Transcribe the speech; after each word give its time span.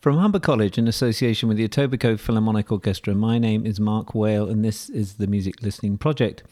From 0.00 0.16
Humber 0.16 0.38
College 0.38 0.78
in 0.78 0.88
association 0.88 1.46
with 1.46 1.58
the 1.58 1.68
Etobicoke 1.68 2.20
Philharmonic 2.20 2.72
Orchestra, 2.72 3.14
my 3.14 3.38
name 3.38 3.66
is 3.66 3.78
Mark 3.78 4.14
Whale 4.14 4.48
and 4.48 4.64
this 4.64 4.88
is 4.88 5.16
the 5.16 5.26
Music 5.26 5.60
Listening 5.60 5.98
Project. 5.98 6.42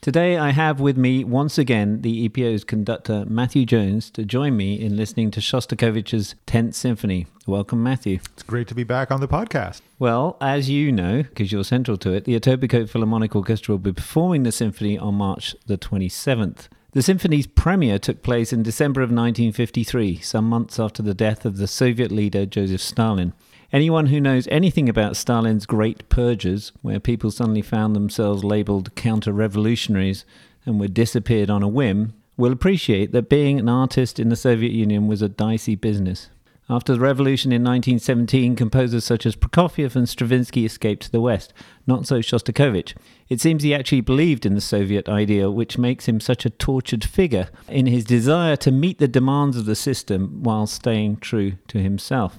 Today 0.00 0.38
I 0.38 0.52
have 0.52 0.80
with 0.80 0.96
me 0.96 1.22
once 1.22 1.58
again 1.58 2.00
the 2.00 2.26
EPO's 2.26 2.64
conductor 2.64 3.26
Matthew 3.28 3.66
Jones 3.66 4.08
to 4.12 4.24
join 4.24 4.56
me 4.56 4.80
in 4.80 4.96
listening 4.96 5.30
to 5.32 5.40
Shostakovich's 5.40 6.36
10th 6.46 6.72
Symphony. 6.72 7.26
Welcome, 7.46 7.82
Matthew. 7.82 8.18
It's 8.32 8.44
great 8.44 8.66
to 8.68 8.74
be 8.74 8.84
back 8.84 9.10
on 9.10 9.20
the 9.20 9.28
podcast. 9.28 9.82
Well, 9.98 10.38
as 10.40 10.70
you 10.70 10.90
know, 10.90 11.22
because 11.24 11.52
you're 11.52 11.64
central 11.64 11.98
to 11.98 12.14
it, 12.14 12.24
the 12.24 12.40
Etobicoke 12.40 12.88
Philharmonic 12.88 13.36
Orchestra 13.36 13.74
will 13.74 13.78
be 13.78 13.92
performing 13.92 14.44
the 14.44 14.52
symphony 14.52 14.96
on 14.96 15.16
March 15.16 15.54
the 15.66 15.76
27th. 15.76 16.68
The 16.92 17.02
symphony's 17.02 17.46
premiere 17.46 18.00
took 18.00 18.20
place 18.20 18.52
in 18.52 18.64
December 18.64 19.00
of 19.00 19.10
1953, 19.10 20.16
some 20.18 20.48
months 20.48 20.80
after 20.80 21.04
the 21.04 21.14
death 21.14 21.44
of 21.44 21.56
the 21.56 21.68
Soviet 21.68 22.10
leader 22.10 22.44
Joseph 22.44 22.80
Stalin. 22.80 23.32
Anyone 23.72 24.06
who 24.06 24.20
knows 24.20 24.48
anything 24.50 24.88
about 24.88 25.16
Stalin's 25.16 25.66
Great 25.66 26.08
Purges, 26.08 26.72
where 26.82 26.98
people 26.98 27.30
suddenly 27.30 27.62
found 27.62 27.94
themselves 27.94 28.42
labeled 28.42 28.92
counter 28.96 29.32
revolutionaries 29.32 30.24
and 30.66 30.80
were 30.80 30.88
disappeared 30.88 31.48
on 31.48 31.62
a 31.62 31.68
whim, 31.68 32.12
will 32.36 32.50
appreciate 32.50 33.12
that 33.12 33.28
being 33.28 33.60
an 33.60 33.68
artist 33.68 34.18
in 34.18 34.28
the 34.28 34.34
Soviet 34.34 34.72
Union 34.72 35.06
was 35.06 35.22
a 35.22 35.28
dicey 35.28 35.76
business. 35.76 36.28
After 36.70 36.92
the 36.92 37.00
revolution 37.00 37.50
in 37.50 37.64
1917, 37.64 38.54
composers 38.54 39.04
such 39.04 39.26
as 39.26 39.34
Prokofiev 39.34 39.96
and 39.96 40.08
Stravinsky 40.08 40.64
escaped 40.64 41.02
to 41.02 41.10
the 41.10 41.20
West, 41.20 41.52
not 41.84 42.06
so 42.06 42.20
Shostakovich. 42.20 42.94
It 43.28 43.40
seems 43.40 43.64
he 43.64 43.74
actually 43.74 44.02
believed 44.02 44.46
in 44.46 44.54
the 44.54 44.60
Soviet 44.60 45.08
ideal, 45.08 45.52
which 45.52 45.78
makes 45.78 46.06
him 46.06 46.20
such 46.20 46.46
a 46.46 46.50
tortured 46.50 47.02
figure 47.02 47.48
in 47.66 47.86
his 47.86 48.04
desire 48.04 48.54
to 48.54 48.70
meet 48.70 48.98
the 48.98 49.08
demands 49.08 49.56
of 49.56 49.64
the 49.64 49.74
system 49.74 50.44
while 50.44 50.68
staying 50.68 51.16
true 51.16 51.54
to 51.66 51.78
himself. 51.78 52.38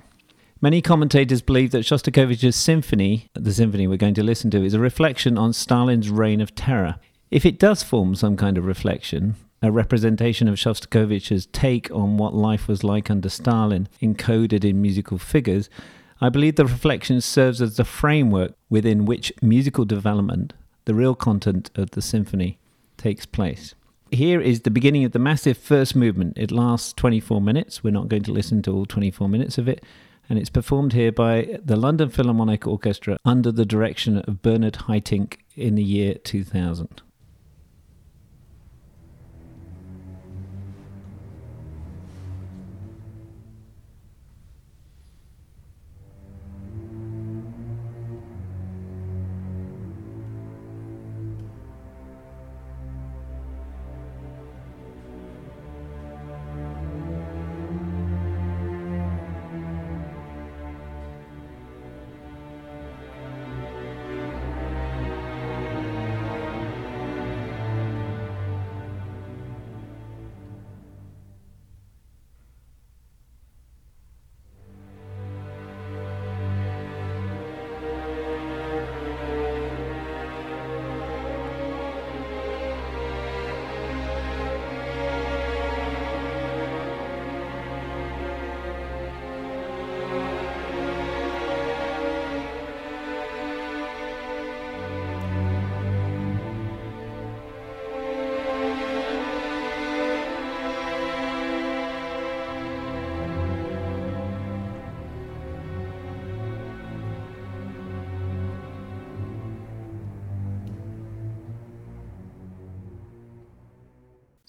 Many 0.62 0.82
commentators 0.82 1.42
believe 1.42 1.72
that 1.72 1.84
Shostakovich's 1.84 2.56
symphony, 2.56 3.28
the 3.34 3.54
symphony 3.54 3.86
we're 3.86 3.98
going 3.98 4.14
to 4.14 4.24
listen 4.24 4.50
to, 4.52 4.64
is 4.64 4.74
a 4.74 4.80
reflection 4.80 5.38
on 5.38 5.52
Stalin's 5.52 6.10
reign 6.10 6.40
of 6.40 6.56
terror. 6.56 6.96
If 7.32 7.46
it 7.46 7.60
does 7.60 7.84
form 7.84 8.16
some 8.16 8.38
kind 8.38 8.58
of 8.58 8.64
reflection, 8.64 9.36
a 9.62 9.72
representation 9.72 10.48
of 10.48 10.56
Shostakovich's 10.56 11.46
take 11.48 11.92
on 11.92 12.18
what 12.18 12.34
life 12.34 12.68
was 12.68 12.84
like 12.84 13.12
under 13.12 13.30
Stalin, 13.30 13.88
encoded 14.02 14.64
in 14.64 14.82
musical 14.82 15.18
figures, 15.18 15.70
I 16.20 16.30
believe 16.30 16.56
the 16.56 16.66
reflection 16.66 17.22
serves 17.22 17.62
as 17.62 17.78
the 17.78 17.84
framework 17.84 18.54
within 18.70 19.06
which 19.06 19.34
musical 19.42 19.86
development, 19.86 20.54
the 20.86 20.94
real 20.94 21.16
content 21.16 21.70
of 21.76 21.92
the 21.92 22.02
symphony, 22.02 22.60
takes 22.98 23.26
place. 23.26 23.76
Here 24.12 24.42
is 24.42 24.62
the 24.62 24.72
beginning 24.72 25.06
of 25.06 25.14
the 25.14 25.20
massive 25.20 25.58
first 25.58 25.96
movement. 25.96 26.38
It 26.38 26.52
lasts 26.52 26.94
24 26.94 27.40
minutes. 27.40 27.84
We're 27.84 27.92
not 27.92 28.10
going 28.10 28.24
to 28.24 28.34
listen 28.34 28.62
to 28.64 28.74
all 28.74 28.86
24 28.86 29.30
minutes 29.30 29.58
of 29.58 29.68
it. 29.68 29.84
And 30.30 30.38
it's 30.38 30.50
performed 30.50 30.94
here 30.94 31.12
by 31.12 31.60
the 31.64 31.76
London 31.76 32.10
Philharmonic 32.10 32.68
Orchestra 32.68 33.18
under 33.26 33.52
the 33.52 33.66
direction 33.66 34.18
of 34.20 34.42
Bernard 34.42 34.74
Haitink 34.88 35.38
in 35.56 35.76
the 35.76 35.84
year 35.84 36.16
2000. 36.16 37.02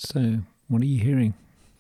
So, 0.05 0.39
what 0.67 0.83
are 0.83 0.87
you 0.87 1.01
hearing? 1.01 1.35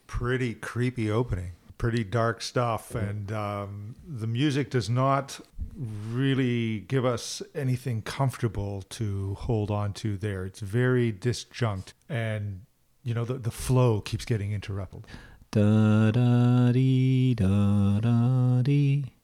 Pretty 0.06 0.54
creepy 0.54 1.10
opening, 1.10 1.52
pretty 1.76 2.04
dark 2.04 2.40
stuff. 2.40 2.94
And 2.94 3.32
um, 3.32 3.96
the 4.06 4.28
music 4.28 4.70
does 4.70 4.88
not 4.88 5.40
really 5.76 6.80
give 6.80 7.04
us 7.04 7.42
anything 7.52 8.00
comfortable 8.02 8.82
to 8.90 9.34
hold 9.40 9.72
on 9.72 9.92
to 9.94 10.16
there. 10.16 10.44
It's 10.44 10.60
very 10.60 11.12
disjunct. 11.12 11.94
And, 12.08 12.60
you 13.02 13.12
know, 13.12 13.24
the, 13.24 13.34
the 13.34 13.50
flow 13.50 14.00
keeps 14.00 14.24
getting 14.24 14.52
interrupted. 14.52 15.04
Da 15.50 16.12
da 16.12 16.70
dee 16.70 17.34
da 17.34 17.98
da 17.98 18.62
dee. 18.62 19.14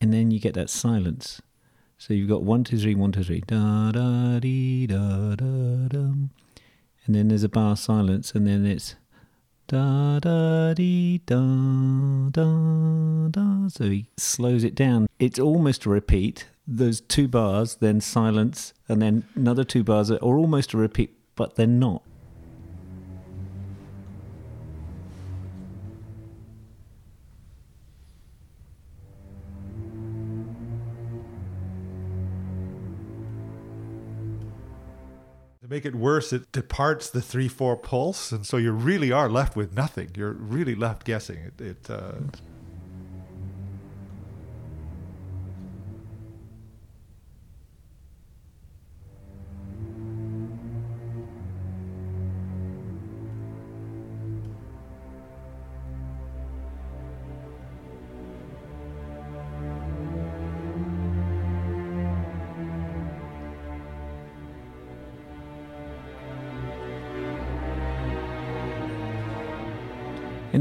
And 0.00 0.12
then 0.12 0.32
you 0.32 0.40
get 0.40 0.54
that 0.54 0.68
silence. 0.68 1.40
So 1.96 2.12
you've 2.12 2.28
got 2.28 2.42
one, 2.42 2.64
two, 2.64 2.76
three, 2.76 2.96
one, 2.96 3.12
two, 3.12 3.22
three. 3.22 3.42
Da 3.46 3.92
da 3.92 4.40
dee 4.40 4.88
da 4.88 5.36
da 5.36 5.86
dum 5.86 6.30
and 7.06 7.14
then 7.14 7.28
there's 7.28 7.44
a 7.44 7.48
bar 7.48 7.76
silence, 7.76 8.32
and 8.34 8.46
then 8.46 8.64
it's 8.66 8.96
da 9.68 10.18
da 10.18 10.74
dee 10.74 11.18
da 11.26 11.40
da 12.30 13.28
da. 13.28 13.68
So 13.68 13.84
he 13.84 14.06
slows 14.16 14.64
it 14.64 14.74
down. 14.74 15.08
It's 15.18 15.38
almost 15.38 15.86
a 15.86 15.90
repeat. 15.90 16.48
There's 16.66 17.00
two 17.00 17.26
bars, 17.26 17.76
then 17.76 18.00
silence, 18.00 18.72
and 18.88 19.02
then 19.02 19.24
another 19.34 19.64
two 19.64 19.82
bars 19.82 20.10
are 20.10 20.16
almost 20.18 20.74
a 20.74 20.78
repeat, 20.78 21.16
but 21.34 21.56
they're 21.56 21.66
not. 21.66 22.02
Make 35.72 35.86
it 35.86 35.94
worse, 35.94 36.34
it 36.34 36.52
departs 36.52 37.08
the 37.08 37.22
three 37.22 37.48
four 37.48 37.76
pulse, 37.78 38.30
and 38.30 38.46
so 38.46 38.58
you 38.58 38.72
really 38.72 39.10
are 39.10 39.30
left 39.30 39.56
with 39.56 39.74
nothing. 39.74 40.10
You're 40.14 40.32
really 40.32 40.74
left 40.74 41.04
guessing. 41.04 41.38
It. 41.38 41.60
it 41.60 41.90
uh, 41.90 42.12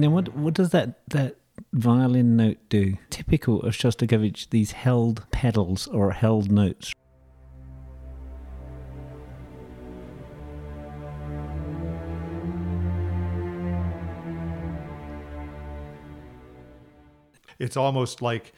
And 0.01 0.05
then 0.05 0.13
what 0.13 0.35
what 0.35 0.55
does 0.55 0.71
that 0.71 1.07
that 1.09 1.35
violin 1.73 2.35
note 2.35 2.57
do? 2.69 2.97
Typical 3.11 3.61
of 3.61 3.75
Shostakovich, 3.75 4.49
these 4.49 4.71
held 4.71 5.29
pedals 5.29 5.85
or 5.85 6.09
held 6.09 6.51
notes. 6.51 6.91
It's 17.59 17.77
almost 17.77 18.23
like 18.23 18.53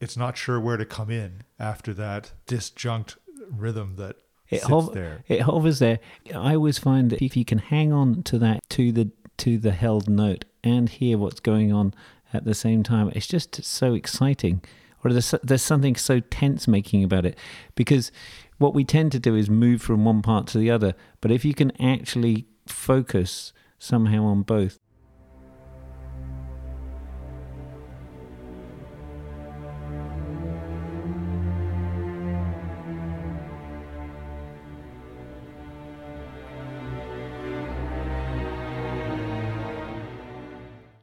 it's 0.00 0.16
not 0.16 0.36
sure 0.36 0.58
where 0.58 0.76
to 0.76 0.84
come 0.84 1.10
in 1.10 1.42
after 1.60 1.94
that 1.94 2.32
disjunct 2.48 3.18
rhythm 3.48 3.94
that 3.98 4.16
it 4.48 4.62
sits 4.62 4.66
hov- 4.68 4.94
there. 4.94 5.22
It 5.28 5.42
hovers 5.42 5.78
there. 5.78 6.00
I 6.34 6.56
always 6.56 6.78
find 6.78 7.10
that 7.10 7.22
if 7.22 7.36
you 7.36 7.44
can 7.44 7.58
hang 7.58 7.92
on 7.92 8.24
to 8.24 8.38
that 8.40 8.68
to 8.70 8.90
the 8.90 9.12
to 9.38 9.58
the 9.58 9.70
held 9.70 10.10
note 10.10 10.44
and 10.64 10.88
hear 10.88 11.18
what's 11.18 11.40
going 11.40 11.72
on 11.72 11.94
at 12.32 12.44
the 12.44 12.54
same 12.54 12.82
time. 12.82 13.10
It's 13.14 13.26
just 13.26 13.64
so 13.64 13.94
exciting. 13.94 14.62
Or 15.04 15.12
there's, 15.12 15.34
there's 15.42 15.62
something 15.62 15.96
so 15.96 16.20
tense 16.20 16.68
making 16.68 17.02
about 17.02 17.26
it 17.26 17.36
because 17.74 18.12
what 18.58 18.74
we 18.74 18.84
tend 18.84 19.12
to 19.12 19.18
do 19.18 19.34
is 19.34 19.50
move 19.50 19.82
from 19.82 20.04
one 20.04 20.22
part 20.22 20.46
to 20.48 20.58
the 20.58 20.70
other. 20.70 20.94
But 21.20 21.32
if 21.32 21.44
you 21.44 21.54
can 21.54 21.72
actually 21.82 22.46
focus 22.66 23.52
somehow 23.78 24.24
on 24.24 24.42
both, 24.42 24.78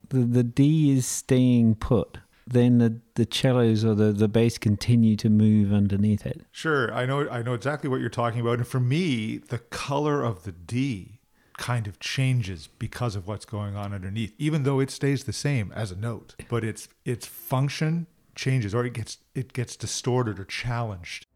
the, 0.10 0.20
the 0.20 0.44
D 0.44 0.92
is 0.92 1.06
staying 1.06 1.76
put, 1.76 2.18
then 2.46 2.80
the, 2.80 3.00
the 3.16 3.28
cellos 3.30 3.86
or 3.86 3.96
the, 3.96 4.12
the 4.12 4.28
bass 4.28 4.58
continue 4.58 5.16
to 5.18 5.30
move 5.30 5.72
underneath 5.72 6.26
it. 6.26 6.42
Sure, 6.52 6.94
I 6.94 7.06
know 7.06 7.30
I 7.30 7.42
know 7.42 7.54
exactly 7.54 7.90
what 7.90 8.02
you're 8.02 8.10
talking 8.10 8.42
about. 8.42 8.58
And 8.58 8.68
for 8.68 8.80
me, 8.80 9.38
the 9.38 9.60
color 9.60 10.24
of 10.24 10.44
the 10.44 10.52
D 10.52 11.20
kind 11.58 11.88
of 11.88 12.00
changes 12.00 12.70
because 12.80 13.16
of 13.16 13.28
what's 13.28 13.46
going 13.46 13.76
on 13.76 13.94
underneath, 13.94 14.34
even 14.38 14.64
though 14.64 14.80
it 14.80 14.90
stays 14.90 15.26
the 15.26 15.34
same 15.34 15.72
as 15.76 15.92
a 15.92 15.96
note. 15.96 16.36
But 16.50 16.64
its 16.64 16.88
its 17.06 17.26
function 17.26 18.08
changes 18.36 18.74
or 18.74 18.86
it 18.86 18.94
gets 18.94 19.18
it 19.36 19.54
gets 19.54 19.76
distorted 19.76 20.40
or 20.40 20.46
challenged. 20.46 21.28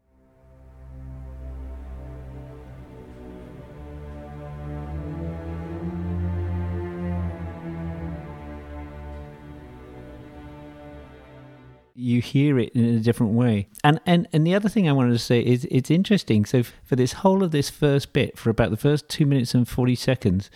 You 11.94 12.20
hear 12.20 12.58
it 12.58 12.70
in 12.74 12.84
a 12.84 13.00
different 13.00 13.32
way. 13.32 13.68
And 13.82 14.00
and 14.04 14.28
and 14.32 14.46
the 14.46 14.54
other 14.54 14.68
thing 14.68 14.88
I 14.88 14.92
wanted 14.92 15.12
to 15.12 15.18
say 15.18 15.40
is 15.40 15.66
it's 15.70 15.90
interesting. 15.90 16.44
So 16.44 16.62
for 16.62 16.96
this 16.96 17.14
whole 17.14 17.42
of 17.42 17.50
this 17.50 17.70
first 17.70 18.12
bit, 18.12 18.38
for 18.38 18.50
about 18.50 18.70
the 18.70 18.76
first 18.76 19.08
two 19.08 19.26
minutes 19.26 19.54
and 19.54 19.68
forty 19.68 19.94
seconds, 19.94 20.50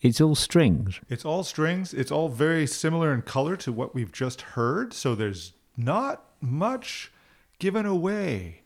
it's 0.00 0.20
all 0.20 0.34
strings. 0.34 1.00
It's 1.08 1.24
all 1.24 1.42
strings. 1.42 1.92
It's 1.94 2.12
all 2.12 2.28
very 2.28 2.66
similar 2.66 3.12
in 3.12 3.22
color 3.22 3.56
to 3.56 3.72
what 3.72 3.94
we've 3.94 4.12
just 4.12 4.42
heard. 4.42 4.92
So 4.92 5.14
there's 5.14 5.52
not 5.76 6.24
much 6.40 7.10
given 7.58 7.86
away 7.86 8.62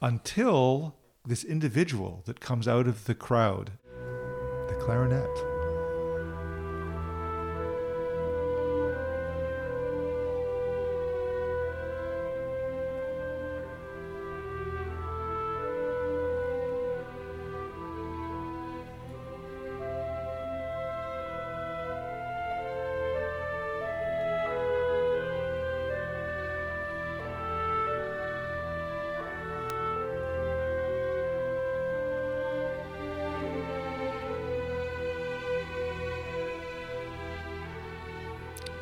until 0.00 0.96
this 1.26 1.44
individual 1.44 2.22
that 2.26 2.40
comes 2.40 2.66
out 2.66 2.86
of 2.86 3.04
the 3.04 3.14
crowd, 3.14 3.72
the 4.68 4.76
clarinet. 4.80 5.47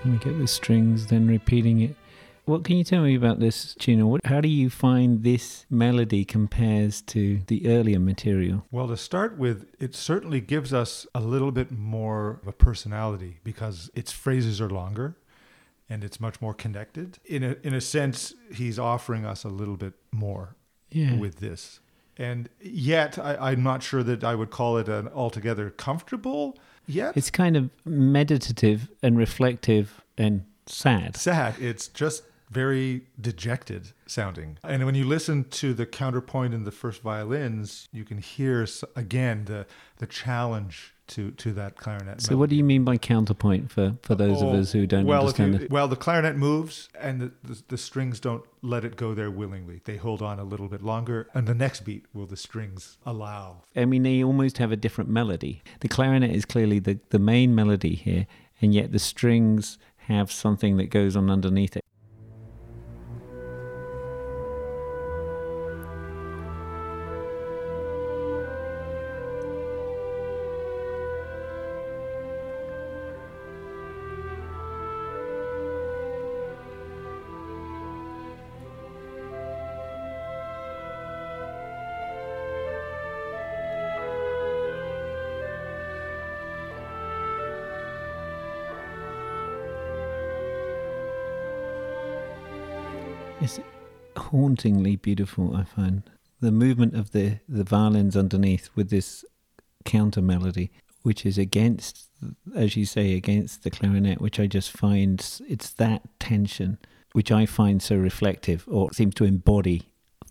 Let 0.07 0.13
me 0.13 0.19
get 0.33 0.39
the 0.39 0.47
strings, 0.47 1.09
then 1.09 1.27
repeating 1.27 1.81
it. 1.81 1.97
What 2.45 2.63
can 2.63 2.77
you 2.77 2.85
tell 2.85 3.03
me 3.03 3.17
about 3.17 3.41
this 3.41 3.75
tune? 3.75 4.07
What, 4.07 4.25
how 4.25 4.41
do 4.41 4.47
you 4.47 4.71
find 4.71 5.25
this 5.25 5.67
melody 5.69 6.25
compares 6.25 7.03
to 7.03 7.41
the 7.49 7.67
earlier 7.67 7.99
material? 7.99 8.65
Well, 8.71 8.87
to 8.87 8.97
start 8.97 9.37
with, 9.37 9.67
it 9.81 9.97
certainly 9.97 10.41
gives 10.41 10.73
us 10.73 11.09
a 11.13 11.19
little 11.19 11.51
bit 11.51 11.73
more 11.73 12.39
of 12.41 12.47
a 12.47 12.53
personality 12.53 13.41
because 13.43 13.91
its 13.97 14.13
phrases 14.13 14.61
are 14.61 14.71
longer 14.71 15.17
and 15.91 16.05
it's 16.05 16.21
much 16.21 16.41
more 16.41 16.55
connected. 16.55 17.19
In 17.25 17.43
a, 17.43 17.57
in 17.65 17.75
a 17.75 17.81
sense, 17.81 18.33
he's 18.55 18.79
offering 18.79 19.25
us 19.27 19.43
a 19.43 19.49
little 19.49 19.77
bit 19.77 19.95
more 20.13 20.55
Yeah. 20.93 21.17
with 21.17 21.41
this. 21.41 21.81
And 22.19 22.49
yet, 22.61 23.19
I, 23.19 23.37
I'm 23.37 23.63
not 23.63 23.83
sure 23.83 24.03
that 24.03 24.25
I 24.25 24.35
would 24.35 24.51
call 24.51 24.79
it 24.79 24.89
an 24.89 25.09
altogether 25.09 25.71
comfortable 25.71 26.59
yet. 26.87 27.17
It's 27.17 27.31
kind 27.31 27.57
of 27.57 27.71
meditative 27.85 28.91
and 29.03 29.19
reflective 29.19 30.03
and 30.17 30.45
sad. 30.67 31.17
sad. 31.17 31.57
It's 31.59 31.89
just 31.89 32.25
very 32.51 33.07
dejected 33.21 33.93
sounding. 34.07 34.59
And 34.63 34.85
when 34.87 34.95
you 34.95 35.05
listen 35.05 35.45
to 35.51 35.75
the 35.75 35.85
counterpoint 35.85 36.55
in 36.55 36.65
the 36.65 36.71
first 36.71 37.03
violins, 37.03 37.89
you 37.93 38.05
can 38.05 38.19
hear 38.19 38.67
again 38.95 39.45
the 39.47 39.67
the 39.99 40.07
challenge 40.07 40.95
to 41.09 41.31
to 41.33 41.53
that 41.53 41.77
clarinet. 41.77 42.21
So, 42.21 42.37
what 42.37 42.51
do 42.51 42.57
you 42.57 42.65
mean 42.65 42.85
by 42.85 42.97
counterpoint 42.97 43.71
for, 43.71 43.97
for 44.03 44.15
uh, 44.15 44.17
those 44.17 44.43
of 44.43 44.49
Oh, 44.49 44.59
us 44.59 44.73
who 44.73 44.87
don't 44.87 45.07
well, 45.07 45.21
understand 45.21 45.55
you, 45.55 45.61
it? 45.67 45.71
well, 45.71 45.89
the 45.89 45.97
clarinet 45.97 46.37
moves 46.37 46.89
and 47.01 47.21
the, 47.21 47.33
the, 47.43 47.63
the 47.69 47.79
strings 47.79 48.21
don't 48.21 48.45
let 48.63 48.85
it 48.85 48.97
go 48.97 49.15
there 49.15 49.31
willingly. 49.31 49.81
They 49.85 49.97
hold 49.97 50.23
on 50.23 50.39
a 50.39 50.45
little 50.45 50.69
bit 50.69 50.83
longer, 50.83 51.29
and 51.35 51.47
the 51.47 51.55
next 51.55 51.85
beat 51.85 52.07
will 52.13 52.27
the 52.27 52.37
strings 52.37 52.99
allow. 53.07 53.63
I 53.75 53.85
mean, 53.85 54.03
they 54.03 54.23
almost 54.23 54.59
have 54.59 54.73
a 54.73 54.77
different 54.77 55.11
melody. 55.11 55.63
The 55.81 55.89
clarinet 55.89 56.31
is 56.31 56.45
clearly 56.45 56.79
the, 56.79 56.99
the 57.11 57.19
main 57.19 57.55
melody 57.55 57.95
here, 57.95 58.27
and 58.61 58.75
yet 58.75 58.93
the 58.93 58.99
strings 58.99 59.79
have 60.09 60.31
something 60.33 60.77
that 60.77 60.91
goes 60.91 61.17
on 61.17 61.31
underneath 61.31 61.77
it. 61.77 61.85
It's 93.47 93.61
hauntingly 94.17 94.97
beautiful, 94.97 95.55
I 95.55 95.63
find. 95.63 96.03
The 96.41 96.51
movement 96.51 96.97
of 96.97 97.13
the, 97.13 97.39
the 97.49 97.63
violins 97.63 98.17
underneath 98.17 98.71
with 98.75 98.91
this 98.91 99.25
counter 99.85 100.21
melody, 100.21 100.73
which 101.03 101.25
is 101.25 101.39
against, 101.39 102.09
as 102.57 102.77
you 102.77 102.85
say, 102.85 103.15
against 103.15 103.63
the 103.63 103.71
clarinet, 103.71 104.21
which 104.21 104.41
I 104.41 104.49
just 104.49 104.73
find 104.73 105.25
it's 105.49 105.71
that 105.75 106.03
tension, 106.19 106.79
which 107.13 107.31
I 107.31 107.47
find 107.47 107.81
so 107.81 107.95
reflective 107.95 108.65
or 108.67 108.93
seems 108.93 109.15
to 109.15 109.25
embody 109.25 109.91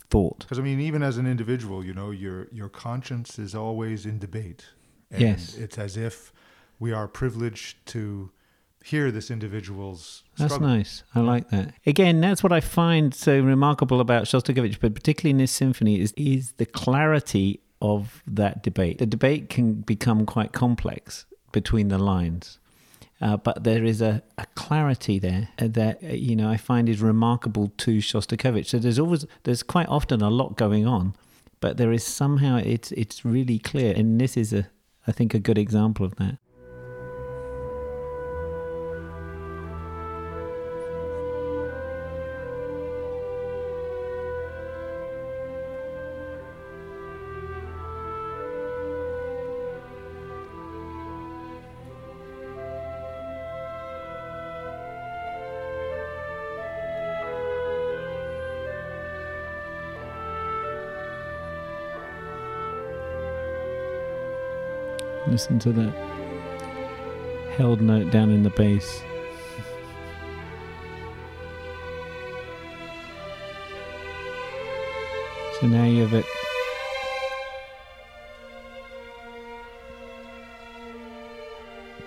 thought. 0.09 0.39
Because 0.39 0.59
I 0.59 0.63
mean, 0.63 0.81
even 0.81 1.01
as 1.01 1.17
an 1.17 1.25
individual, 1.25 1.85
you 1.85 1.93
know, 1.93 2.11
your 2.11 2.49
your 2.51 2.67
conscience 2.67 3.39
is 3.39 3.55
always 3.55 4.05
in 4.05 4.19
debate. 4.19 4.65
And 5.09 5.21
Yes. 5.21 5.55
it's 5.55 5.77
as 5.77 5.95
if 5.95 6.33
we 6.79 6.91
are 6.91 7.07
privileged 7.07 7.85
to 7.87 8.31
hear 8.85 9.09
this 9.09 9.31
individual's 9.31 10.23
That's 10.37 10.59
nice. 10.59 11.03
I 11.15 11.21
like 11.21 11.49
that. 11.49 11.73
Again, 11.87 12.21
that's 12.21 12.43
what 12.43 12.51
I 12.51 12.59
find 12.59 13.15
so 13.15 13.39
remarkable 13.39 13.99
about 13.99 14.25
Shostakovich, 14.25 14.79
but 14.79 14.93
particularly 14.93 15.31
in 15.31 15.37
this 15.37 15.51
symphony, 15.51 15.99
is, 15.99 16.13
is 16.15 16.51
the 16.53 16.67
clarity 16.67 17.61
of 17.81 18.21
that 18.27 18.61
debate. 18.61 18.99
The 18.99 19.07
debate 19.07 19.49
can 19.49 19.73
become 19.81 20.25
quite 20.27 20.51
complex 20.51 21.25
between 21.51 21.87
the 21.87 21.97
lines. 21.97 22.59
Uh, 23.21 23.37
but 23.37 23.63
there 23.63 23.83
is 23.83 24.01
a, 24.01 24.21
a 24.37 24.45
clarity 24.55 25.17
there 25.17 25.47
that 25.57 26.03
you 26.03 26.35
know 26.35 26.49
I 26.49 26.57
find 26.57 26.87
is 26.87 27.01
remarkable 27.01 27.71
to 27.77 27.97
Shostakovich. 27.97 28.67
So 28.67 28.77
there's 28.77 28.99
always 28.99 29.25
there's 29.43 29.63
quite 29.63 29.87
often 29.87 30.21
a 30.21 30.29
lot 30.29 30.57
going 30.57 30.85
on, 30.85 31.15
but 31.59 31.77
there 31.77 31.91
is 31.91 32.03
somehow 32.03 32.57
it's 32.57 32.91
it's 32.91 33.23
really 33.23 33.57
clear, 33.57 33.95
and 33.95 34.19
this 34.19 34.35
is 34.35 34.51
a 34.51 34.67
I 35.07 35.11
think 35.11 35.33
a 35.33 35.39
good 35.39 35.57
example 35.57 36.05
of 36.05 36.17
that. 36.17 36.37
listen 65.35 65.59
to 65.59 65.73
that 65.73 65.93
held 67.57 67.81
note 67.81 68.09
down 68.09 68.29
in 68.29 68.41
the 68.41 68.49
bass. 68.51 69.03
So 75.59 75.67
now 75.67 75.83
you 75.83 76.03
have 76.03 76.13
it. 76.13 76.25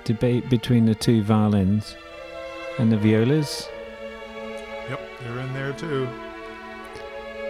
Debate 0.04 0.48
between 0.48 0.86
the 0.86 0.94
two 0.94 1.22
violins 1.22 1.96
and 2.78 2.90
the 2.90 2.96
violas. 2.96 3.68
Yep, 4.88 5.00
they're 5.20 5.38
in 5.40 5.52
there 5.52 5.74
too. 5.74 6.08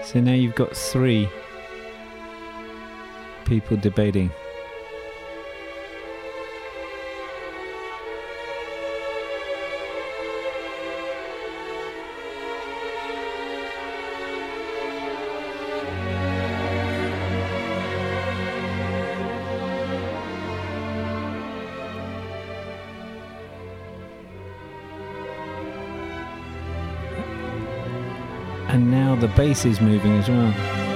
So 0.03 0.19
now 0.19 0.33
you've 0.33 0.57
got 0.57 0.77
three 0.77 1.29
people 3.45 3.77
debating. 3.77 4.33
And 28.69 28.91
now 28.91 29.17
the 29.17 29.29
bass 29.29 29.65
is 29.65 29.81
moving 29.81 30.13
as 30.13 30.29
well. 30.29 30.88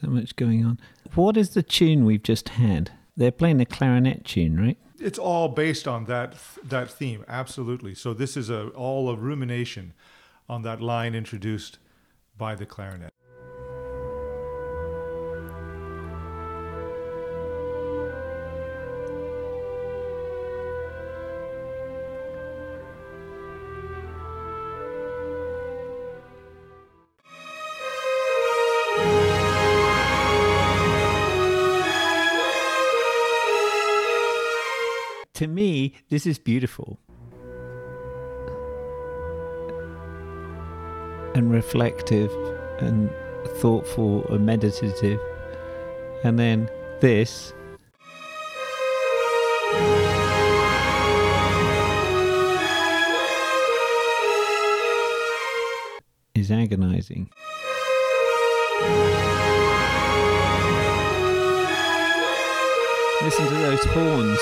So 0.00 0.08
much 0.08 0.34
going 0.34 0.64
on. 0.64 0.80
What 1.14 1.36
is 1.36 1.50
the 1.50 1.62
tune 1.62 2.04
we've 2.04 2.22
just 2.22 2.48
had? 2.50 2.90
They're 3.16 3.30
playing 3.30 3.60
a 3.60 3.64
clarinet 3.64 4.24
tune, 4.24 4.60
right? 4.60 4.76
It's 4.98 5.20
all 5.20 5.48
based 5.48 5.86
on 5.86 6.06
that 6.06 6.34
that 6.64 6.90
theme, 6.90 7.24
absolutely. 7.28 7.94
So 7.94 8.12
this 8.12 8.36
is 8.36 8.50
a 8.50 8.68
all 8.70 9.08
a 9.08 9.16
rumination 9.16 9.92
on 10.48 10.62
that 10.62 10.80
line 10.80 11.14
introduced 11.14 11.78
by 12.36 12.56
the 12.56 12.66
clarinet. 12.66 13.13
To 35.44 35.48
me, 35.48 35.92
this 36.08 36.24
is 36.24 36.38
beautiful. 36.38 36.98
And 41.34 41.50
reflective 41.52 42.32
and 42.78 43.10
thoughtful 43.58 44.24
and 44.28 44.46
meditative. 44.46 45.20
And 46.22 46.38
then 46.38 46.70
this. 47.02 47.52
Is 56.34 56.50
agonizing. 56.50 57.28
Listen 63.20 63.46
to 63.46 63.54
those 63.54 63.84
horns. 63.84 64.40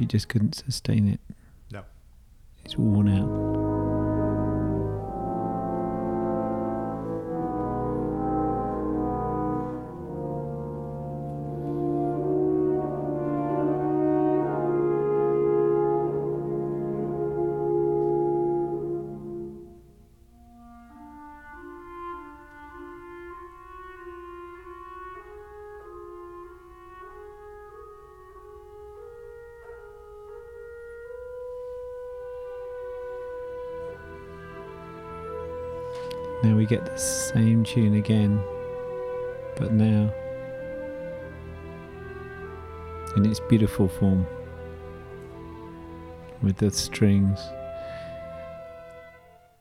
He 0.00 0.06
just 0.06 0.28
couldn't 0.28 0.54
sustain 0.54 1.06
it. 1.06 1.20
No. 1.70 1.82
He's 2.62 2.76
worn 2.76 3.08
out. 3.08 3.69
Now 36.42 36.56
we 36.56 36.64
get 36.66 36.84
the 36.86 36.96
same 36.96 37.64
tune 37.64 37.94
again, 37.94 38.40
but 39.56 39.72
now 39.72 40.12
in 43.16 43.26
its 43.26 43.40
beautiful 43.40 43.88
form 43.88 44.26
with 46.42 46.56
the 46.56 46.70
strings. 46.70 47.38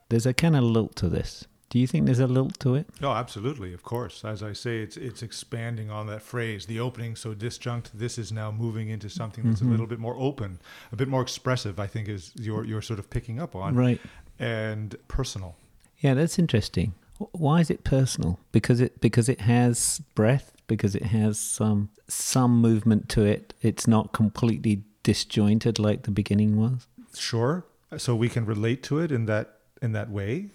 There's 0.09 0.25
a 0.25 0.33
kind 0.33 0.55
of 0.55 0.63
lilt 0.63 0.95
to 0.97 1.09
this. 1.09 1.45
Do 1.69 1.77
you 1.77 1.85
think 1.85 2.05
there's 2.05 2.19
a 2.19 2.25
lilt 2.27 2.59
to 2.61 2.73
it? 2.75 2.87
Oh, 3.03 3.11
absolutely, 3.11 3.73
of 3.73 3.83
course. 3.83 4.23
As 4.25 4.41
I 4.41 4.53
say, 4.53 4.79
it's 4.81 4.97
it's 4.97 5.21
expanding 5.21 5.91
on 5.91 6.07
that 6.07 6.23
phrase. 6.23 6.65
The 6.65 6.79
opening 6.79 7.15
so 7.15 7.35
disjunct. 7.35 7.91
This 7.93 8.17
is 8.17 8.31
now 8.31 8.51
moving 8.51 8.89
into 8.89 9.07
something 9.09 9.43
that's 9.43 9.61
Mhm. 9.61 9.67
a 9.67 9.71
little 9.71 9.85
bit 9.85 9.99
more 9.99 10.15
open, 10.17 10.59
a 10.91 10.95
bit 10.95 11.07
more 11.07 11.21
expressive. 11.21 11.79
I 11.79 11.85
think 11.87 12.07
is 12.07 12.31
you're 12.39 12.63
you're 12.65 12.81
sort 12.81 12.97
of 12.99 13.09
picking 13.11 13.39
up 13.39 13.55
on 13.55 13.75
Right. 13.75 14.01
and 14.39 14.95
personal. 15.07 15.57
Yeah, 15.99 16.13
that's 16.13 16.39
interesting. 16.39 16.93
Why 17.17 17.59
is 17.59 17.69
it 17.69 17.83
personal? 17.83 18.39
Because 18.51 18.79
it 18.79 19.01
because 19.01 19.27
it 19.27 19.41
has 19.41 20.01
breath, 20.15 20.53
because 20.67 20.95
it 20.95 21.07
has 21.07 21.37
some 21.37 21.89
some 22.07 22.61
movement 22.61 23.09
to 23.09 23.25
it. 23.25 23.53
It's 23.61 23.87
not 23.87 24.13
completely 24.13 24.83
disjointed 25.03 25.79
like 25.79 26.03
the 26.03 26.11
beginning 26.11 26.57
was. 26.57 26.87
Sure. 27.13 27.65
So 27.97 28.15
we 28.15 28.29
can 28.29 28.45
relate 28.45 28.83
to 28.83 28.99
it 28.99 29.11
in 29.11 29.25
that 29.25 29.55
in 29.81 29.91
that 29.93 30.09
way. 30.09 30.51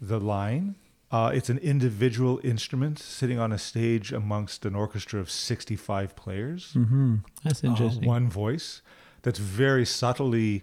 the 0.00 0.20
line. 0.20 0.76
Uh, 1.10 1.30
it's 1.32 1.48
an 1.48 1.58
individual 1.58 2.40
instrument 2.42 2.98
sitting 2.98 3.38
on 3.38 3.52
a 3.52 3.58
stage 3.58 4.12
amongst 4.12 4.66
an 4.66 4.74
orchestra 4.74 5.20
of 5.20 5.30
65 5.30 6.16
players. 6.16 6.72
Mm-hmm. 6.74 7.16
That's 7.44 7.62
uh, 7.62 7.68
interesting. 7.68 8.04
one 8.04 8.28
voice 8.28 8.82
that's 9.22 9.38
very 9.38 9.86
subtly 9.86 10.62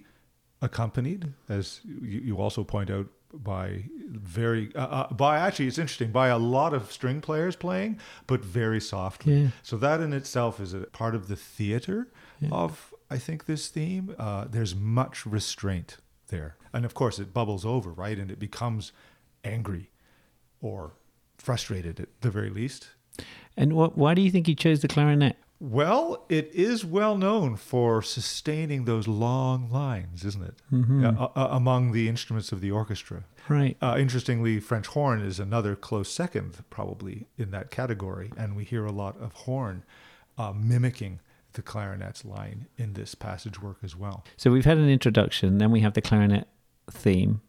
accompanied, 0.62 1.34
as 1.48 1.80
you, 1.86 2.20
you 2.20 2.38
also 2.38 2.66
point 2.66 2.90
out, 2.90 3.08
by 3.34 3.86
very 3.98 4.74
uh, 4.76 4.80
uh, 4.80 5.14
by 5.14 5.38
actually 5.38 5.68
it's 5.68 5.78
interesting 5.78 6.12
by 6.12 6.28
a 6.28 6.38
lot 6.38 6.74
of 6.74 6.92
string 6.92 7.22
players 7.22 7.56
playing, 7.56 8.00
but 8.28 8.44
very 8.44 8.82
softly. 8.82 9.34
Yeah. 9.34 9.48
So 9.64 9.78
that 9.78 10.00
in 10.02 10.14
itself 10.14 10.60
is 10.60 10.74
a 10.74 10.82
part 10.88 11.16
of 11.16 11.28
the 11.28 11.36
theater 11.36 12.08
Yeah. 12.40 12.50
of 12.52 12.94
I 13.10 13.18
think 13.18 13.46
this 13.46 13.68
theme. 13.70 14.16
Uh, 14.18 14.46
there's 14.50 14.74
much 14.76 15.26
restraint 15.26 15.98
there, 16.28 16.56
and 16.74 16.86
of 16.86 16.94
course 16.94 17.20
it 17.20 17.34
bubbles 17.34 17.66
over, 17.66 17.92
right, 17.92 18.18
and 18.18 18.32
it 18.32 18.40
becomes 18.40 18.92
angry 19.44 19.90
or 20.62 20.94
frustrated 21.38 22.00
at 22.00 22.10
the 22.22 22.30
very 22.30 22.50
least. 22.50 22.90
And 23.58 23.74
what, 23.74 23.98
why 23.98 24.14
do 24.14 24.22
you 24.22 24.32
think 24.32 24.48
he 24.48 24.56
chose 24.56 24.80
the 24.82 24.88
clarinet? 24.88 25.36
Well, 25.64 26.26
it 26.28 26.50
is 26.56 26.84
well 26.84 27.16
known 27.16 27.56
for 27.56 28.02
sustaining 28.02 28.86
those 28.86 29.08
long 29.08 29.70
lines, 29.70 30.26
isn't 30.26 30.44
it? 30.44 30.56
Mhm. 30.72 31.16
Uh, 31.16 31.30
uh, 31.36 31.50
among 31.52 31.92
the 31.92 32.10
instruments 32.10 32.52
of 32.52 32.62
the 32.62 32.72
orchestra. 32.72 33.26
Right. 33.48 33.78
Uh, 33.80 33.96
interestingly, 34.00 34.60
French 34.60 34.88
horn 34.88 35.22
is 35.22 35.40
another 35.40 35.76
close 35.76 36.12
second, 36.12 36.64
probably 36.72 37.28
in 37.38 37.52
that 37.52 37.70
category, 37.70 38.32
and 38.36 38.56
we 38.56 38.64
hear 38.64 38.86
a 38.88 38.92
lot 38.92 39.22
of 39.22 39.34
horn 39.34 39.84
uh, 40.36 40.52
mimicking 40.52 41.20
the 41.54 41.62
clarinet's 41.62 42.26
line 42.26 42.66
in 42.78 42.94
this 42.94 43.14
passage 43.14 43.62
work 43.62 43.78
as 43.84 43.96
well. 43.96 44.26
So 44.38 44.50
we've 44.50 44.66
had 44.66 44.80
an 44.80 44.90
introduction, 44.90 45.60
then 45.60 45.70
we 45.70 45.82
have 45.82 45.94
the 45.94 46.02
clarinet 46.02 46.48
theme 46.90 47.42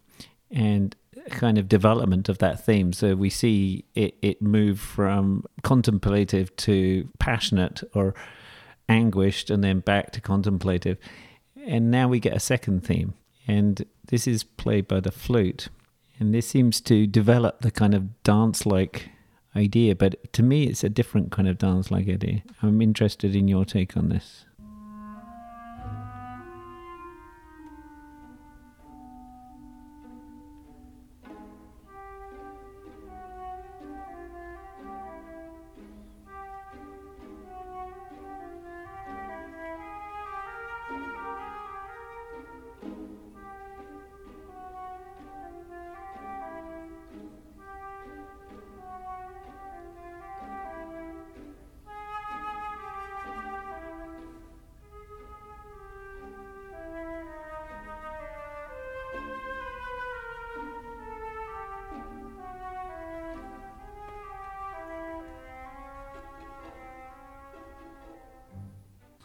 and 0.50 0.94
kind 1.30 1.58
of 1.58 1.68
development 1.68 2.28
of 2.28 2.38
that 2.38 2.64
theme. 2.64 2.92
So 2.92 3.14
we 3.14 3.30
see 3.30 3.84
it, 3.94 4.14
it 4.22 4.42
move 4.42 4.80
from 4.80 5.44
contemplative 5.62 6.54
to 6.56 7.08
passionate 7.18 7.82
or 7.94 8.14
anguished 8.88 9.50
and 9.50 9.62
then 9.62 9.80
back 9.80 10.12
to 10.12 10.20
contemplative. 10.20 10.98
And 11.66 11.90
now 11.90 12.08
we 12.08 12.20
get 12.20 12.36
a 12.36 12.40
second 12.40 12.84
theme. 12.84 13.14
And 13.46 13.84
this 14.06 14.26
is 14.26 14.44
played 14.44 14.88
by 14.88 15.00
the 15.00 15.12
flute. 15.12 15.68
And 16.18 16.34
this 16.34 16.46
seems 16.46 16.80
to 16.82 17.06
develop 17.06 17.60
the 17.60 17.70
kind 17.70 17.94
of 17.94 18.22
dance 18.22 18.66
like 18.66 19.10
idea. 19.56 19.94
But 19.94 20.32
to 20.34 20.42
me, 20.42 20.64
it's 20.64 20.84
a 20.84 20.88
different 20.88 21.32
kind 21.32 21.48
of 21.48 21.58
dance 21.58 21.90
like 21.90 22.08
idea. 22.08 22.42
I'm 22.62 22.80
interested 22.80 23.34
in 23.34 23.48
your 23.48 23.64
take 23.64 23.96
on 23.96 24.08
this. 24.08 24.44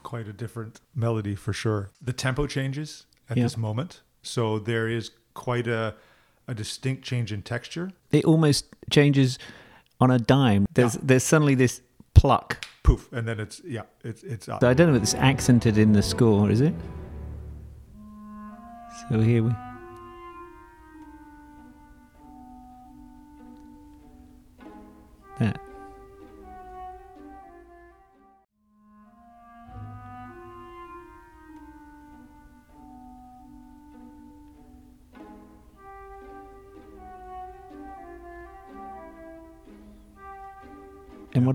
Quite 0.08 0.30
a 0.30 0.34
different 0.34 0.80
melody 0.96 1.36
for 1.36 1.52
sure. 1.54 1.90
The 2.02 2.14
tempo 2.14 2.48
changes 2.48 3.06
at 3.30 3.36
Yeah. 3.36 3.44
this 3.44 3.58
moment, 3.58 4.02
so 4.22 4.58
there 4.58 4.88
is 4.88 5.12
quite 5.34 5.68
a, 5.68 5.96
a 6.48 6.54
distinct 6.54 7.04
change 7.04 7.34
in 7.34 7.42
texture. 7.42 7.92
it 8.12 8.24
almost 8.24 8.66
changes 8.90 9.38
on 10.00 10.10
a 10.12 10.18
dime. 10.18 10.66
There's 10.74 10.94
there's 11.08 11.26
suddenly 11.26 11.56
this 11.56 11.82
pluck. 12.14 12.66
Poof, 12.84 13.12
and 13.12 13.28
then 13.28 13.38
it's 13.42 13.62
yeah, 13.66 13.84
it's 14.02 14.24
it's 14.24 14.48
up. 14.48 14.62
So 14.62 14.70
I 14.70 14.74
don't 14.74 14.88
know 14.92 14.96
if 14.96 15.04
it's 15.04 15.16
accented 15.16 15.78
in 15.78 15.92
the 15.92 16.02
score, 16.02 16.50
is 16.52 16.62
it? 16.62 16.74
So 19.10 19.20
here 19.20 19.44
we. 19.44 19.52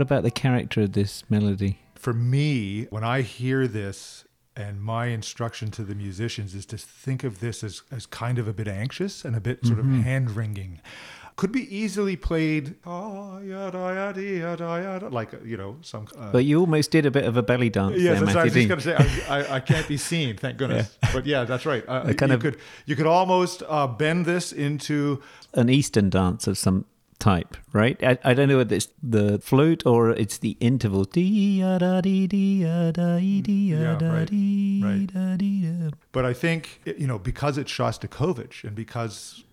About 0.03 0.23
the 0.25 0.31
character 0.31 0.83
of 0.83 0.93
this 0.93 1.25
melody? 1.31 1.79
for 1.95 2.13
me, 2.13 2.85
when 2.91 3.05
I 3.05 3.23
hear 3.23 3.69
this, 3.69 4.25
and 4.57 4.83
my 4.83 5.07
instruction 5.07 5.71
to 5.71 5.83
the 5.85 5.95
musicians 5.95 6.53
is 6.55 6.67
to 6.67 6.77
think 6.77 7.23
of 7.25 7.39
this 7.41 7.63
as, 7.65 7.83
as 7.93 8.05
kind 8.07 8.39
of 8.39 8.47
a 8.49 8.53
bit 8.53 8.67
anxious 8.69 9.25
and 9.25 9.35
a 9.37 9.41
bit 9.41 9.65
sort 9.65 9.79
Mm-hmm. 9.79 9.99
of 10.01 10.05
hand 10.05 10.31
wringing. 10.33 10.81
Could 11.37 11.53
be 11.53 11.65
easily 11.75 12.17
played 12.17 12.75
ah, 12.85 13.39
like, 15.11 15.33
you 15.45 15.57
know, 15.57 15.77
some. 15.81 16.07
Uh, 16.19 16.31
But 16.33 16.45
you 16.45 16.61
almost 16.61 16.91
did 16.91 17.07
a 17.07 17.11
bit 17.11 17.25
of 17.25 17.37
a 17.37 17.43
belly 17.43 17.71
dance 17.71 17.97
Yes, 17.99 18.21
there, 18.21 18.37
I 18.39 18.45
was 18.45 18.53
just 18.53 18.69
going 18.69 18.81
to 18.81 18.85
say. 19.07 19.25
I, 19.29 19.39
I, 19.39 19.55
I 19.57 19.61
can't 19.61 19.87
be 19.89 19.97
seen, 19.97 20.37
thank 20.37 20.57
goodness. 20.63 20.97
But 21.13 21.25
yeah, 21.27 21.45
that's 21.45 21.65
right. 21.67 21.85
Uh, 21.89 22.13
kind 22.13 22.31
you 22.31 22.37
of- 22.37 22.43
could 22.43 22.57
you 22.87 22.97
could 22.97 23.07
almost 23.07 23.63
uh, 23.69 23.87
bend 23.87 24.27
this 24.27 24.53
into 24.53 25.23
An 25.55 25.69
Eastern 25.71 26.11
dance 26.11 26.47
of 26.47 26.59
some 26.59 26.85
type, 27.23 27.57
right? 27.73 28.03
I, 28.03 28.19
I 28.25 28.35
don't 28.35 28.49
know 28.49 28.59
whether 28.59 28.75
it's 28.75 28.89
the 29.17 29.39
flute 29.39 29.83
or 29.87 30.11
it's 30.11 30.39
the 30.39 30.57
interval. 30.61 31.05
Dee 31.05 31.61
ya 31.61 31.79
da 31.79 32.01
dee 32.01 32.27
dee 32.27 32.63
ya 32.65 32.91
da 32.91 33.17
ee 33.19 33.41
dee 33.41 33.71
mm, 33.71 33.81
ya 33.83 33.93
ah, 33.93 33.99
Yeah, 34.03 34.09
right, 34.17 34.31
right. 34.89 35.07
da 35.15 35.37
dee 35.37 35.63
da. 35.67 35.91
But 36.11 36.25
I 36.25 36.35
think 36.35 36.81
you 36.85 37.07
know 37.07 37.19
because 37.19 37.59
it's 37.59 37.71
Shostakovich 37.71 38.65
and 38.65 38.75
because 38.75 39.45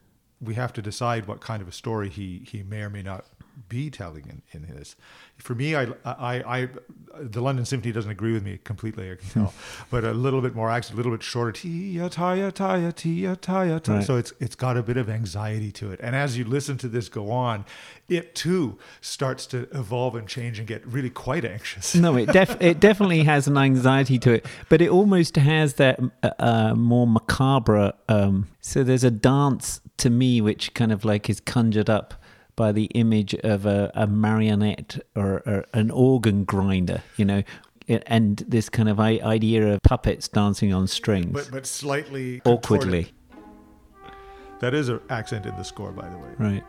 we 0.41 0.55
have 0.55 0.73
to 0.73 0.81
decide 0.81 1.27
what 1.27 1.41
kind 1.41 1.61
of 1.61 1.67
a 1.67 1.75
story 1.83 2.09
he 2.09 2.27
he 2.51 2.63
may 2.63 2.81
or 2.81 2.89
may 2.89 3.03
not 3.03 3.25
be 3.67 3.89
telling 3.89 4.41
in, 4.51 4.67
in 4.67 4.75
this. 4.75 4.95
For 5.37 5.55
me, 5.55 5.75
I, 5.75 5.87
I, 6.05 6.59
I, 6.59 6.69
the 7.19 7.41
London 7.41 7.65
Symphony 7.65 7.91
doesn't 7.91 8.11
agree 8.11 8.33
with 8.33 8.43
me 8.43 8.59
completely. 8.63 9.11
I 9.11 9.15
can 9.15 9.29
tell, 9.29 9.53
but 9.89 10.03
a 10.03 10.13
little 10.13 10.41
bit 10.41 10.53
more 10.55 10.69
accent, 10.69 10.95
a 10.95 10.97
little 10.97 11.11
bit 11.11 11.23
shorter. 11.23 11.51
Tia 11.51 12.09
taya 12.09 12.51
taya 12.51 12.93
tia 12.93 13.35
taya 13.35 13.79
taya. 13.79 13.97
Right. 13.97 14.03
So 14.03 14.17
it's 14.17 14.33
it's 14.39 14.55
got 14.55 14.77
a 14.77 14.83
bit 14.83 14.97
of 14.97 15.09
anxiety 15.09 15.71
to 15.73 15.91
it. 15.91 15.99
And 16.01 16.15
as 16.15 16.37
you 16.37 16.43
listen 16.43 16.77
to 16.79 16.87
this 16.87 17.09
go 17.09 17.31
on, 17.31 17.65
it 18.09 18.35
too 18.35 18.77
starts 19.01 19.45
to 19.47 19.67
evolve 19.73 20.15
and 20.15 20.27
change 20.27 20.59
and 20.59 20.67
get 20.67 20.85
really 20.85 21.09
quite 21.09 21.45
anxious. 21.45 21.95
No, 21.95 22.15
it 22.17 22.27
def- 22.27 22.61
it 22.61 22.79
definitely 22.81 23.23
has 23.23 23.47
an 23.47 23.57
anxiety 23.57 24.19
to 24.19 24.33
it, 24.33 24.45
but 24.67 24.81
it 24.81 24.89
almost 24.89 25.35
has 25.37 25.75
that 25.75 25.99
uh, 26.23 26.29
uh, 26.39 26.75
more 26.75 27.07
macabre. 27.07 27.93
Um, 28.07 28.47
so 28.61 28.83
there's 28.83 29.03
a 29.03 29.11
dance 29.11 29.81
to 29.97 30.09
me 30.09 30.41
which 30.41 30.73
kind 30.73 30.91
of 30.91 31.05
like 31.05 31.29
is 31.29 31.39
conjured 31.39 31.89
up 31.89 32.13
by 32.59 32.73
the 32.73 32.87
image 32.87 33.33
of 33.35 33.65
a, 33.65 33.89
a 33.95 34.05
marionette 34.05 34.99
or, 35.15 35.41
or 35.45 35.65
an 35.73 35.89
organ 35.89 36.43
grinder, 36.43 37.01
you 37.15 37.23
know, 37.23 37.41
and 37.87 38.43
this 38.49 38.67
kind 38.67 38.89
of 38.89 38.99
idea 38.99 39.65
of 39.73 39.81
puppets 39.81 40.27
dancing 40.27 40.73
on 40.73 40.85
strings 40.85 41.31
But 41.31 41.49
but 41.51 41.65
slightly 41.65 42.41
awkwardly, 42.43 43.05
contorted. 43.05 44.59
That 44.59 44.73
is 44.73 44.89
an 44.89 44.99
accent 45.09 45.45
in 45.45 45.55
the 45.55 45.63
score, 45.63 45.93
by 45.93 46.09
the 46.09 46.17
way. 46.17 46.29
right? 46.37 46.63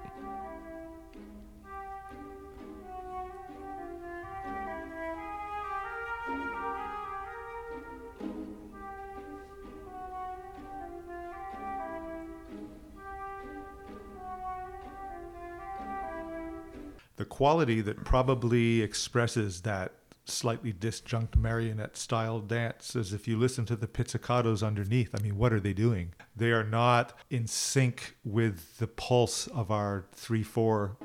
The 17.21 17.27
quality 17.27 17.83
that 17.83 18.03
probably 18.03 18.81
expresses 18.81 19.61
that 19.61 19.93
slightly 20.25 20.73
disjunct 20.73 21.37
marionette 21.37 21.95
style 21.95 22.41
dance 22.41 22.97
is 22.97 23.13
if 23.13 23.29
you 23.29 23.37
listen 23.37 23.67
to 23.67 23.77
the 23.77 23.87
pizzicatos 23.87 24.67
underneath. 24.67 25.15
I 25.15 25.21
mean, 25.21 25.37
what 25.37 25.53
are 25.53 25.61
they 25.61 25.75
doing? 25.75 26.15
They 26.35 26.51
are 26.51 26.65
not 26.65 27.13
in 27.29 27.47
sync 27.47 28.17
with 28.25 28.79
the 28.79 28.87
pulse 28.87 29.49
of 29.49 29.71
our 29.71 30.07
3 30.15 30.43
4. 30.43 30.97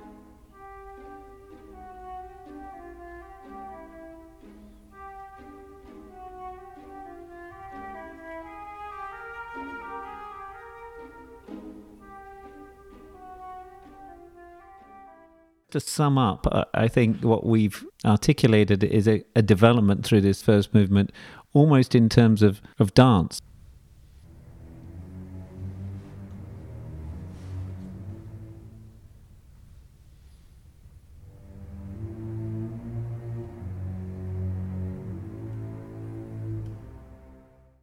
To 15.75 15.81
sum 15.81 16.17
up, 16.17 16.47
I 16.73 16.87
think 16.87 17.21
what 17.21 17.45
we've 17.45 17.85
articulated 18.05 18.81
is 18.81 19.09
a, 19.09 19.25
a 19.35 19.41
development 19.41 20.05
through 20.05 20.21
this 20.21 20.41
first 20.41 20.73
movement, 20.73 21.11
almost 21.53 21.93
in 21.93 22.07
terms 22.07 22.41
of, 22.41 22.61
of 22.79 22.93
dance. 22.93 23.41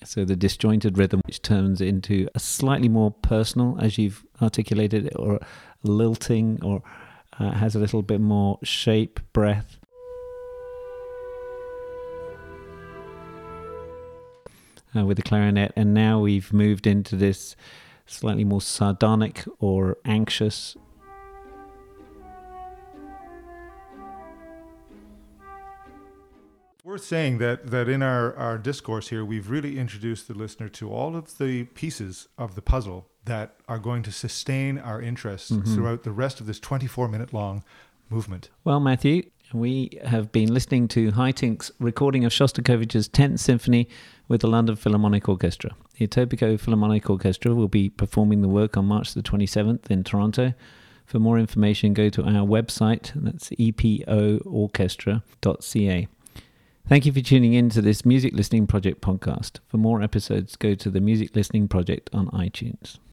So 0.05 0.24
the 0.24 0.37
disjointed 0.37 0.96
rhythm, 0.96 1.20
which 1.26 1.42
turns 1.42 1.83
into 1.83 2.26
a 2.35 2.40
slightly 2.40 2.88
more 2.88 3.11
personal, 3.11 3.78
as 3.81 3.98
you've 3.98 4.24
articulated, 4.40 5.14
or 5.14 5.40
lilting, 5.83 6.59
or 6.62 6.83
uh, 7.38 7.53
has 7.53 7.75
a 7.75 7.79
little 7.79 8.03
bit 8.03 8.21
more 8.21 8.59
shape, 8.62 9.21
breath. 9.33 9.79
Uh, 14.95 15.07
with 15.07 15.16
the 15.16 15.23
clarinet, 15.23 15.73
and 15.75 15.95
now 15.95 16.21
we've 16.21 16.53
moved 16.53 16.87
into 16.87 17.16
this 17.16 17.57
slightly 18.05 18.45
more 18.45 18.61
sardonic 18.61 19.42
or 19.59 19.97
anxious 20.05 20.77
Worth 26.85 27.05
saying 27.05 27.38
that 27.38 27.68
that 27.68 27.88
in 27.88 28.03
our, 28.03 28.35
our 28.35 28.59
discourse 28.59 29.09
here, 29.09 29.25
we've 29.25 29.49
really 29.49 29.79
introduced 29.79 30.27
the 30.27 30.35
listener 30.35 30.68
to 30.71 30.92
all 30.92 31.14
of 31.14 31.38
the 31.38 31.64
pieces 31.64 32.27
of 32.37 32.57
the 32.57 32.61
puzzle 32.61 33.09
that 33.25 33.55
are 33.69 33.79
going 33.79 34.03
to 34.03 34.11
sustain 34.13 34.79
our 34.79 35.01
interest 35.01 35.53
Mhm. 35.53 35.75
throughout 35.75 36.03
the 36.03 36.13
rest 36.13 36.41
of 36.41 36.47
this 36.47 36.59
24 36.61 37.09
minute 37.09 37.33
long 37.33 37.63
movement. 38.11 38.51
Well, 38.65 38.81
Matthew, 38.81 39.23
we 39.55 39.91
have 40.05 40.33
been 40.33 40.53
listening 40.53 40.89
to 40.89 41.13
Haitink's 41.13 41.71
recording 41.79 42.25
of 42.25 42.33
Shostakovich's 42.33 43.09
10th 43.09 43.39
Symphony 43.41 43.89
with 44.29 44.41
the 44.41 44.49
London 44.49 44.77
Philharmonic 44.77 45.29
Orchestra. 45.29 45.71
The 45.99 46.07
Etobicoke 46.07 46.59
Philharmonic 46.61 47.09
Orchestra 47.11 47.55
will 47.55 47.69
be 47.69 47.91
performing 47.91 48.41
the 48.43 48.49
work 48.49 48.77
on 48.77 48.87
March 48.87 49.15
the 49.15 49.23
27th 49.23 49.91
in 49.91 50.03
Toronto. 50.05 50.55
For 51.07 51.19
more 51.19 51.39
information, 51.39 51.93
go 51.95 52.09
to 52.09 52.23
our 52.25 52.47
website, 52.47 53.13
that's 53.15 53.51
epoorchestra.ca. 53.51 56.09
Thank 56.89 57.07
you 57.07 57.13
for 57.13 57.21
tuning 57.21 57.53
in 57.53 57.69
to 57.71 57.81
this 57.81 58.05
Music 58.05 58.35
Listening 58.35 58.67
Project 58.67 59.01
podcast. 59.03 59.61
For 59.69 59.77
more 59.77 60.03
episodes, 60.03 60.57
go 60.57 60.75
to 60.75 60.91
the 60.91 61.01
Music 61.01 61.37
Listening 61.37 61.69
Project 61.69 62.11
on 62.13 62.27
iTunes. 62.29 62.99